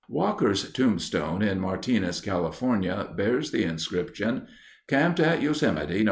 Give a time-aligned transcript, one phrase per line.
[0.09, 4.47] Walker's tombstone, in Martinez, California, bears the inscription,
[4.87, 5.99] "Camped at Yosemite Nov.